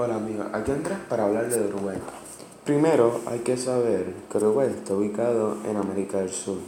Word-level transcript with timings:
Hola 0.00 0.14
amigos, 0.14 0.46
aquí 0.52 0.70
Andrés 0.70 0.96
para 1.08 1.24
hablar 1.24 1.50
de 1.50 1.60
Uruguay. 1.60 1.98
Primero 2.64 3.20
hay 3.26 3.40
que 3.40 3.56
saber 3.56 4.14
que 4.30 4.38
Uruguay 4.38 4.68
está 4.72 4.94
ubicado 4.94 5.56
en 5.68 5.76
América 5.76 6.18
del 6.18 6.30
Sur. 6.30 6.58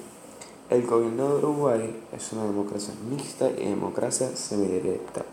El 0.69 0.85
gobierno 0.85 1.29
de 1.29 1.35
Uruguay 1.37 2.03
es 2.13 2.33
una 2.33 2.43
democracia 2.43 2.93
mixta 3.09 3.49
y 3.49 3.69
democracia 3.69 4.35
semidirecta. 4.35 5.25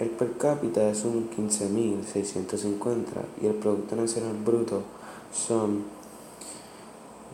El 0.00 0.08
per 0.08 0.32
cápita 0.38 0.90
es 0.90 1.04
un 1.04 1.30
15.650 1.30 3.04
y 3.42 3.46
el 3.46 3.54
Producto 3.54 3.94
Nacional 3.94 4.34
Bruto 4.44 4.82
son 5.32 5.84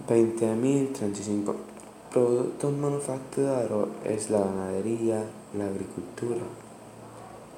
20.035. 0.06 1.54
Productos 2.12 2.70
manufacturados 2.70 3.88
es 4.04 4.28
la 4.28 4.40
ganadería, 4.40 5.24
la 5.56 5.64
agricultura, 5.64 6.42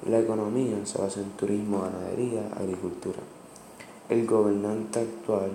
la 0.05 0.19
economía 0.19 0.85
se 0.85 0.99
basa 0.99 1.19
en 1.19 1.31
turismo, 1.31 1.81
ganadería, 1.81 2.47
agricultura. 2.55 3.19
El 4.09 4.25
gobernante 4.25 4.99
actual 4.99 5.51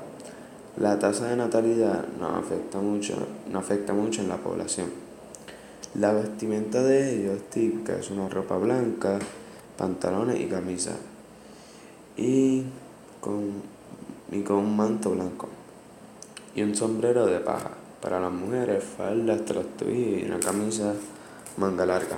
La 0.77 0.97
tasa 0.97 1.27
de 1.27 1.35
natalidad 1.35 2.05
no 2.19 2.27
afecta 2.27 2.79
mucho, 2.79 3.15
no 3.51 3.59
afecta 3.59 3.93
mucho 3.93 4.21
en 4.21 4.29
la 4.29 4.37
población. 4.37 4.89
La 5.95 6.13
vestimenta 6.13 6.81
de 6.81 7.15
ellos 7.15 7.41
típica 7.49 7.97
es 7.97 8.09
una 8.11 8.29
ropa 8.29 8.57
blanca, 8.57 9.19
pantalones 9.77 10.39
y 10.39 10.45
camisa. 10.45 10.91
Y 12.15 12.63
con, 13.19 13.61
y 14.31 14.41
con 14.41 14.57
un 14.57 14.77
manto 14.77 15.11
blanco. 15.11 15.49
Y 16.55 16.63
un 16.63 16.75
sombrero 16.75 17.25
de 17.25 17.39
paja. 17.41 17.71
Para 18.01 18.19
las 18.19 18.31
mujeres, 18.31 18.83
falda 18.83 19.33
hasta 19.33 19.53
los 19.53 19.77
tobillos 19.77 20.21
y 20.21 20.25
una 20.25 20.39
camisa 20.39 20.93
manga 21.57 21.85
larga. 21.85 22.17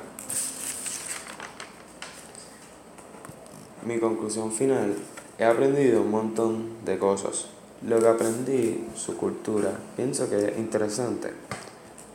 Mi 3.85 3.99
conclusión 3.99 4.51
final, 4.51 4.95
he 5.37 5.43
aprendido 5.43 6.03
un 6.03 6.11
montón 6.11 6.85
de 6.85 6.97
cosas. 6.97 7.47
Lo 7.85 7.99
que 7.99 8.07
aprendí, 8.07 8.87
su 8.95 9.17
cultura, 9.17 9.77
pienso 9.97 10.29
que 10.29 10.37
es 10.37 10.57
interesante, 10.57 11.31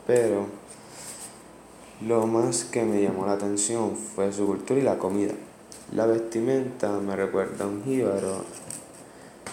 pero 0.06 0.46
lo 2.06 2.26
más 2.26 2.64
que 2.64 2.84
me 2.84 3.02
llamó 3.02 3.26
la 3.26 3.32
atención 3.32 3.96
fue 3.96 4.32
su 4.32 4.46
cultura 4.46 4.80
y 4.80 4.82
la 4.82 4.96
comida. 4.96 5.34
La 5.94 6.06
vestimenta 6.06 6.98
me 7.00 7.14
recuerda 7.16 7.66
a 7.66 7.68
un 7.68 7.84
jíbaro. 7.84 8.44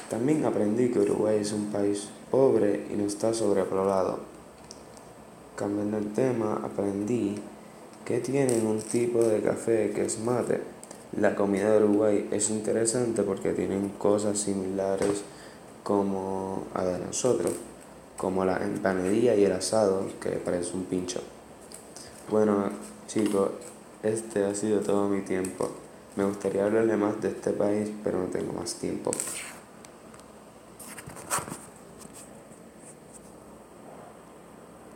También 0.10 0.46
aprendí 0.46 0.90
que 0.90 1.00
Uruguay 1.00 1.40
es 1.42 1.52
un 1.52 1.66
país 1.72 2.08
pobre 2.32 2.86
y 2.90 2.96
no 2.96 3.06
está 3.06 3.34
sobrepoblado. 3.34 4.20
Cambiando 5.58 5.98
el 5.98 6.14
tema, 6.14 6.62
aprendí 6.64 7.36
que 8.06 8.20
tienen 8.20 8.66
un 8.68 8.82
tipo 8.82 9.22
de 9.24 9.42
café 9.42 9.92
que 9.94 10.06
es 10.06 10.20
mate. 10.20 10.75
La 11.20 11.36
comida 11.36 11.72
de 11.72 11.84
Uruguay 11.84 12.28
es 12.32 12.50
interesante 12.50 13.24
porque 13.24 13.54
tienen 13.54 13.90
cosas 13.90 14.38
similares 14.38 15.24
como 15.84 16.64
a 16.74 16.84
de 16.84 17.00
nosotros, 17.00 17.54
como 18.18 18.44
la 18.44 18.58
empanadería 18.58 19.36
y 19.36 19.46
el 19.46 19.52
asado, 19.52 20.04
que 20.20 20.30
parece 20.32 20.74
un 20.74 20.86
pincho. 20.86 21.22
Bueno, 22.30 22.70
chicos, 23.08 23.52
este 24.04 24.44
ha 24.46 24.56
sido 24.56 24.82
todo 24.82 25.08
mi 25.08 25.22
tiempo. 25.22 25.70
Me 26.16 26.26
gustaría 26.26 26.66
hablarle 26.66 26.98
más 26.98 27.22
de 27.22 27.30
este 27.30 27.52
país, 27.52 27.92
pero 28.04 28.20
no 28.20 28.26
tengo 28.26 28.54
más 28.54 28.74
tiempo. 28.76 29.12